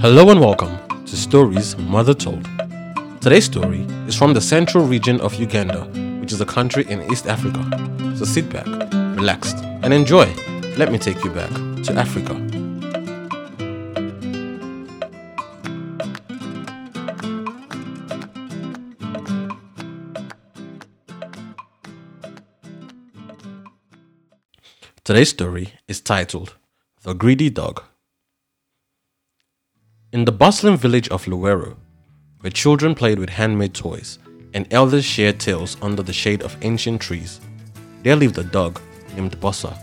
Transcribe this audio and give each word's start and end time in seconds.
Hello 0.00 0.30
and 0.30 0.38
welcome 0.38 0.78
to 1.06 1.16
Stories 1.16 1.76
Mother 1.76 2.14
Told. 2.14 2.44
Today's 3.20 3.46
story 3.46 3.80
is 4.06 4.14
from 4.14 4.32
the 4.32 4.40
central 4.40 4.86
region 4.86 5.20
of 5.20 5.34
Uganda, 5.34 5.86
which 6.20 6.30
is 6.30 6.40
a 6.40 6.46
country 6.46 6.84
in 6.88 7.02
East 7.10 7.26
Africa. 7.26 7.68
So 8.16 8.24
sit 8.24 8.48
back, 8.48 8.64
relax, 9.18 9.54
and 9.82 9.92
enjoy. 9.92 10.32
Let 10.76 10.92
me 10.92 10.98
take 10.98 11.24
you 11.24 11.30
back 11.32 11.50
to 11.82 11.94
Africa. 11.96 12.36
Today's 25.02 25.30
story 25.30 25.72
is 25.88 26.00
titled 26.00 26.54
The 27.02 27.14
Greedy 27.14 27.50
Dog. 27.50 27.82
In 30.10 30.24
the 30.24 30.32
bustling 30.32 30.78
village 30.78 31.10
of 31.10 31.26
Luwero, 31.26 31.76
where 32.40 32.50
children 32.50 32.94
played 32.94 33.18
with 33.18 33.28
handmade 33.28 33.74
toys 33.74 34.18
and 34.54 34.66
elders 34.72 35.04
shared 35.04 35.38
tales 35.38 35.76
under 35.82 36.02
the 36.02 36.14
shade 36.14 36.40
of 36.40 36.56
ancient 36.62 37.02
trees, 37.02 37.40
there 38.02 38.16
lived 38.16 38.38
a 38.38 38.42
dog 38.42 38.80
named 39.14 39.38
Bossa. 39.38 39.76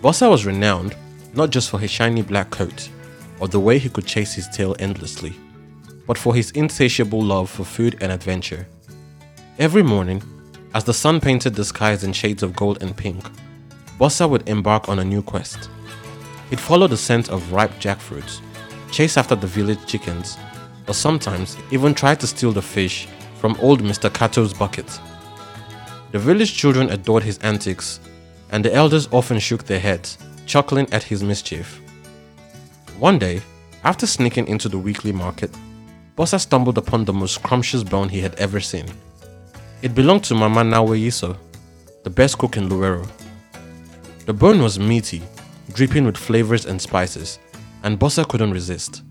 Bossa 0.00 0.30
was 0.30 0.46
renowned 0.46 0.96
not 1.34 1.50
just 1.50 1.68
for 1.68 1.78
his 1.78 1.90
shiny 1.90 2.22
black 2.22 2.48
coat 2.48 2.88
or 3.40 3.48
the 3.48 3.60
way 3.60 3.78
he 3.78 3.90
could 3.90 4.06
chase 4.06 4.32
his 4.32 4.48
tail 4.48 4.74
endlessly, 4.78 5.34
but 6.06 6.16
for 6.16 6.34
his 6.34 6.50
insatiable 6.52 7.20
love 7.20 7.50
for 7.50 7.64
food 7.64 7.98
and 8.00 8.10
adventure. 8.10 8.66
Every 9.58 9.82
morning, 9.82 10.22
as 10.72 10.84
the 10.84 10.94
sun 10.94 11.20
painted 11.20 11.54
the 11.54 11.64
skies 11.66 12.04
in 12.04 12.14
shades 12.14 12.42
of 12.42 12.56
gold 12.56 12.82
and 12.82 12.96
pink, 12.96 13.22
Bossa 13.98 14.26
would 14.26 14.48
embark 14.48 14.88
on 14.88 14.98
a 14.98 15.04
new 15.04 15.20
quest. 15.20 15.68
He'd 16.48 16.58
follow 16.58 16.86
the 16.86 16.96
scent 16.96 17.28
of 17.28 17.52
ripe 17.52 17.72
jackfruits, 17.80 18.40
chase 18.90 19.16
after 19.16 19.34
the 19.34 19.46
village 19.46 19.84
chickens, 19.86 20.36
or 20.88 20.94
sometimes 20.94 21.56
even 21.70 21.94
try 21.94 22.14
to 22.14 22.26
steal 22.26 22.52
the 22.52 22.62
fish 22.62 23.06
from 23.38 23.56
old 23.60 23.82
Mr. 23.82 24.12
Kato's 24.12 24.52
bucket. 24.52 25.00
The 26.12 26.18
village 26.18 26.56
children 26.56 26.90
adored 26.90 27.22
his 27.22 27.38
antics, 27.38 28.00
and 28.50 28.64
the 28.64 28.74
elders 28.74 29.08
often 29.12 29.38
shook 29.38 29.64
their 29.64 29.80
heads, 29.80 30.18
chuckling 30.46 30.92
at 30.92 31.04
his 31.04 31.22
mischief. 31.22 31.80
One 32.98 33.18
day, 33.18 33.40
after 33.84 34.06
sneaking 34.06 34.48
into 34.48 34.68
the 34.68 34.78
weekly 34.78 35.12
market, 35.12 35.50
Bossa 36.16 36.38
stumbled 36.38 36.76
upon 36.76 37.04
the 37.04 37.12
most 37.12 37.36
scrumptious 37.36 37.82
bone 37.82 38.08
he 38.08 38.20
had 38.20 38.34
ever 38.34 38.60
seen. 38.60 38.86
It 39.80 39.94
belonged 39.94 40.24
to 40.24 40.34
Mama 40.34 40.62
Naweyiso, 40.62 41.36
the 42.02 42.10
best 42.10 42.36
cook 42.36 42.56
in 42.56 42.68
Luwero. 42.68 43.08
The 44.26 44.34
bone 44.34 44.60
was 44.62 44.78
meaty, 44.78 45.22
dripping 45.72 46.04
with 46.04 46.16
flavors 46.16 46.66
and 46.66 46.80
spices, 46.80 47.38
and 47.82 47.98
Bossa 47.98 48.26
couldn't 48.28 48.52
resist. 48.52 49.02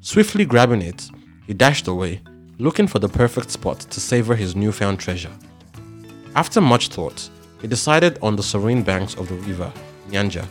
Swiftly 0.00 0.44
grabbing 0.44 0.82
it, 0.82 1.08
he 1.46 1.54
dashed 1.54 1.88
away, 1.88 2.20
looking 2.58 2.86
for 2.86 2.98
the 2.98 3.08
perfect 3.08 3.50
spot 3.50 3.80
to 3.80 4.00
savor 4.00 4.34
his 4.34 4.56
newfound 4.56 4.98
treasure. 4.98 5.32
After 6.34 6.60
much 6.60 6.88
thought, 6.88 7.28
he 7.60 7.68
decided 7.68 8.18
on 8.22 8.36
the 8.36 8.42
serene 8.42 8.82
banks 8.82 9.14
of 9.14 9.28
the 9.28 9.34
river, 9.34 9.72
Nyanja. 10.08 10.46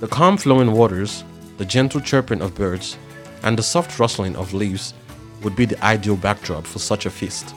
The 0.00 0.08
calm 0.08 0.36
flowing 0.36 0.72
waters, 0.72 1.24
the 1.56 1.64
gentle 1.64 2.00
chirping 2.00 2.42
of 2.42 2.54
birds, 2.54 2.98
and 3.42 3.58
the 3.58 3.62
soft 3.62 3.98
rustling 3.98 4.36
of 4.36 4.52
leaves 4.52 4.94
would 5.42 5.56
be 5.56 5.64
the 5.64 5.82
ideal 5.84 6.16
backdrop 6.16 6.66
for 6.66 6.78
such 6.78 7.06
a 7.06 7.10
feast. 7.10 7.54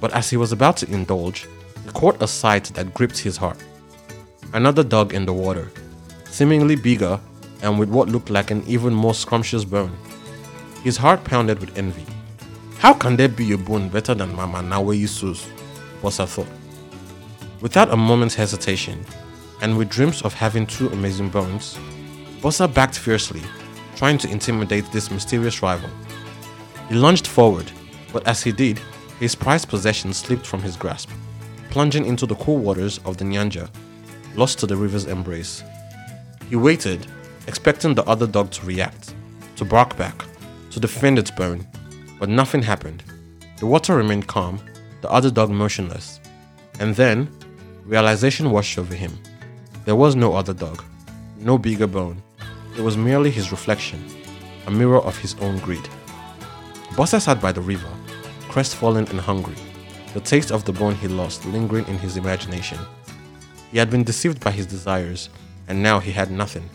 But 0.00 0.12
as 0.12 0.30
he 0.30 0.36
was 0.36 0.52
about 0.52 0.76
to 0.78 0.92
indulge, 0.92 1.46
he 1.84 1.92
caught 1.92 2.22
a 2.22 2.26
sight 2.26 2.64
that 2.74 2.94
gripped 2.94 3.18
his 3.18 3.36
heart 3.36 3.58
another 4.52 4.82
dog 4.82 5.14
in 5.14 5.24
the 5.24 5.32
water, 5.32 5.70
seemingly 6.26 6.76
bigger 6.76 7.18
and 7.62 7.78
with 7.78 7.88
what 7.88 8.08
looked 8.08 8.30
like 8.30 8.50
an 8.50 8.62
even 8.66 8.92
more 8.92 9.14
scrumptious 9.14 9.64
bone. 9.64 9.96
His 10.82 10.96
heart 10.96 11.24
pounded 11.24 11.60
with 11.60 11.78
envy. 11.78 12.04
How 12.78 12.92
can 12.92 13.16
there 13.16 13.28
be 13.28 13.52
a 13.52 13.58
bone 13.58 13.88
better 13.88 14.14
than 14.14 14.34
Mama 14.34 14.58
Naweyisu's? 14.58 15.48
Bossa 16.02 16.26
thought. 16.26 16.48
Without 17.60 17.90
a 17.90 17.96
moment's 17.96 18.34
hesitation, 18.34 19.04
and 19.60 19.78
with 19.78 19.88
dreams 19.88 20.22
of 20.22 20.34
having 20.34 20.66
two 20.66 20.88
amazing 20.88 21.28
bones, 21.28 21.78
Bossa 22.40 22.72
backed 22.72 22.98
fiercely, 22.98 23.42
trying 23.94 24.18
to 24.18 24.28
intimidate 24.28 24.90
this 24.90 25.10
mysterious 25.10 25.62
rival. 25.62 25.88
He 26.88 26.96
lunged 26.96 27.28
forward, 27.28 27.70
but 28.12 28.26
as 28.26 28.42
he 28.42 28.50
did, 28.50 28.80
his 29.20 29.36
prized 29.36 29.68
possession 29.68 30.12
slipped 30.12 30.44
from 30.44 30.60
his 30.60 30.76
grasp, 30.76 31.10
plunging 31.70 32.04
into 32.04 32.26
the 32.26 32.34
cool 32.34 32.58
waters 32.58 32.98
of 33.04 33.16
the 33.16 33.24
Nyanja 33.24 33.70
lost 34.34 34.58
to 34.58 34.66
the 34.66 34.76
river's 34.76 35.06
embrace. 35.06 35.62
He 36.48 36.56
waited, 36.56 37.06
expecting 37.46 37.94
the 37.94 38.04
other 38.04 38.26
dog 38.26 38.50
to 38.52 38.66
react, 38.66 39.14
to 39.56 39.64
bark 39.64 39.96
back, 39.96 40.24
to 40.70 40.80
defend 40.80 41.18
its 41.18 41.30
bone, 41.30 41.66
but 42.18 42.28
nothing 42.28 42.62
happened. 42.62 43.02
The 43.58 43.66
water 43.66 43.96
remained 43.96 44.26
calm, 44.26 44.60
the 45.00 45.10
other 45.10 45.30
dog 45.30 45.50
motionless. 45.50 46.20
And 46.80 46.94
then, 46.94 47.28
realization 47.84 48.50
washed 48.50 48.78
over 48.78 48.94
him. 48.94 49.18
There 49.84 49.96
was 49.96 50.16
no 50.16 50.34
other 50.34 50.54
dog, 50.54 50.82
no 51.38 51.58
bigger 51.58 51.86
bone. 51.86 52.22
It 52.76 52.80
was 52.80 52.96
merely 52.96 53.30
his 53.30 53.50
reflection, 53.50 54.04
a 54.66 54.70
mirror 54.70 55.00
of 55.00 55.18
his 55.18 55.34
own 55.40 55.58
greed. 55.58 55.88
Bossa 56.96 57.20
sat 57.20 57.40
by 57.40 57.52
the 57.52 57.60
river, 57.60 57.90
crestfallen 58.48 59.08
and 59.08 59.20
hungry, 59.20 59.56
the 60.14 60.20
taste 60.20 60.50
of 60.52 60.64
the 60.64 60.72
bone 60.72 60.94
he 60.94 61.08
lost 61.08 61.44
lingering 61.46 61.86
in 61.88 61.98
his 61.98 62.16
imagination. 62.16 62.78
He 63.70 63.78
had 63.78 63.90
been 63.90 64.04
deceived 64.04 64.40
by 64.44 64.50
his 64.50 64.66
desires, 64.66 65.30
and 65.68 65.82
now 65.82 65.98
he 65.98 66.12
had 66.12 66.30
nothing. 66.30 66.68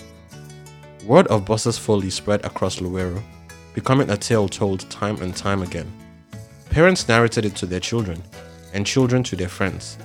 Word 1.05 1.27
of 1.27 1.45
Bossa's 1.45 1.77
folly 1.77 2.09
spread 2.09 2.43
across 2.45 2.77
Luwero, 2.77 3.21
becoming 3.73 4.09
a 4.09 4.17
tale 4.17 4.47
told 4.49 4.89
time 4.89 5.21
and 5.21 5.35
time 5.35 5.61
again. 5.61 5.91
Parents 6.69 7.07
narrated 7.07 7.45
it 7.45 7.55
to 7.57 7.65
their 7.65 7.79
children, 7.79 8.21
and 8.73 8.85
children 8.85 9.23
to 9.23 9.35
their 9.35 9.49
friends. 9.49 9.97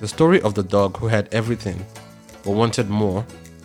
The 0.00 0.08
story 0.08 0.40
of 0.42 0.54
the 0.54 0.62
dog 0.62 0.96
who 0.96 1.08
had 1.08 1.28
everything 1.32 1.84
but 2.44 2.52
wanted 2.52 2.88
more 2.88 3.24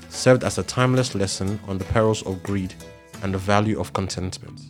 served 0.09 0.43
as 0.43 0.57
a 0.57 0.63
timeless 0.63 1.15
lesson 1.15 1.59
on 1.67 1.77
the 1.77 1.85
perils 1.85 2.23
of 2.23 2.41
greed 2.43 2.73
and 3.23 3.33
the 3.33 3.37
value 3.37 3.79
of 3.79 3.93
contentment. 3.93 4.61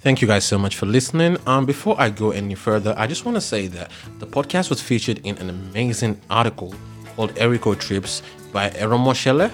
Thank 0.00 0.22
you 0.22 0.28
guys 0.28 0.44
so 0.44 0.58
much 0.58 0.76
for 0.76 0.86
listening. 0.86 1.36
Um, 1.46 1.66
before 1.66 1.96
I 1.98 2.10
go 2.10 2.30
any 2.30 2.54
further, 2.54 2.94
I 2.96 3.08
just 3.08 3.24
want 3.24 3.34
to 3.36 3.40
say 3.40 3.66
that 3.68 3.90
the 4.18 4.26
podcast 4.26 4.70
was 4.70 4.80
featured 4.80 5.18
in 5.26 5.36
an 5.38 5.50
amazing 5.50 6.20
article 6.30 6.74
called 7.16 7.34
Eriko 7.34 7.76
Trips 7.78 8.22
by 8.56 8.70
Eromoshele, 8.70 9.52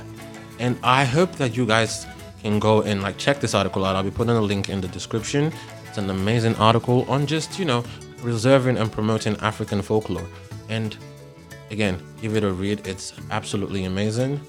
and 0.61 0.79
I 0.85 1.03
hope 1.05 1.33
that 1.33 1.57
you 1.57 1.67
guys 1.67 2.07
can 2.41 2.61
go 2.61 2.83
and 2.83 3.03
like 3.03 3.19
check 3.19 3.41
this 3.41 3.53
article 3.53 3.85
out. 3.85 3.97
I'll 3.97 4.05
be 4.05 4.13
putting 4.13 4.37
a 4.37 4.41
link 4.41 4.69
in 4.69 4.81
the 4.81 4.87
description. 4.87 5.53
It's 5.89 5.99
an 5.99 6.09
amazing 6.09 6.55
article 6.55 7.05
on 7.11 7.27
just 7.27 7.59
you 7.59 7.65
know 7.65 7.83
preserving 8.19 8.77
and 8.77 8.93
promoting 8.93 9.35
African 9.39 9.83
folklore. 9.83 10.29
And 10.69 10.97
again, 11.73 12.01
give 12.21 12.37
it 12.37 12.45
a 12.45 12.53
read. 12.53 12.87
It's 12.87 13.13
absolutely 13.33 13.87
amazing. 13.87 14.41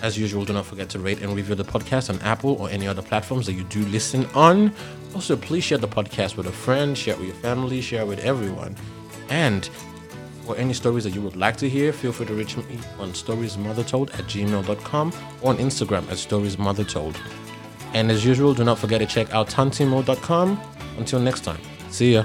As 0.00 0.16
usual, 0.16 0.44
do 0.44 0.52
not 0.52 0.64
forget 0.64 0.88
to 0.90 1.00
rate 1.00 1.20
and 1.20 1.34
review 1.34 1.56
the 1.56 1.64
podcast 1.64 2.08
on 2.08 2.20
Apple 2.20 2.52
or 2.60 2.70
any 2.70 2.86
other 2.86 3.02
platforms 3.02 3.46
that 3.46 3.54
you 3.54 3.64
do 3.64 3.84
listen 3.86 4.26
on. 4.26 4.72
Also, 5.16 5.36
please 5.36 5.64
share 5.64 5.78
the 5.78 5.88
podcast 5.88 6.36
with 6.36 6.46
a 6.46 6.52
friend, 6.52 6.96
share 6.96 7.14
it 7.14 7.18
with 7.18 7.30
your 7.30 7.42
family, 7.48 7.80
share 7.80 8.02
it 8.02 8.06
with 8.06 8.20
everyone. 8.20 8.76
And 9.28 9.68
for 10.48 10.56
any 10.56 10.72
stories 10.72 11.04
that 11.04 11.14
you 11.14 11.20
would 11.20 11.36
like 11.36 11.58
to 11.58 11.68
hear, 11.68 11.92
feel 11.92 12.10
free 12.10 12.24
to 12.24 12.32
reach 12.32 12.56
me 12.56 12.78
on 12.98 13.10
storiesmothertold 13.12 14.08
at 14.14 14.24
gmail.com 14.24 15.12
or 15.42 15.50
on 15.50 15.58
Instagram 15.58 16.04
at 16.04 16.16
storiesmothertold. 16.16 17.16
And 17.92 18.10
as 18.10 18.24
usual, 18.24 18.54
do 18.54 18.64
not 18.64 18.78
forget 18.78 19.00
to 19.00 19.06
check 19.06 19.30
out 19.34 19.50
tuntimo.com. 19.50 20.58
Until 20.96 21.20
next 21.20 21.42
time, 21.44 21.60
see 21.90 22.14
ya. 22.14 22.24